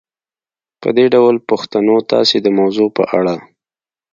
په 0.81 0.89
دې 0.97 1.05
ډول 1.13 1.35
پوښتنو 1.49 1.95
تاسې 2.11 2.37
د 2.41 2.47
موضوع 2.59 2.87
په 2.97 3.03
اړه 3.17 3.35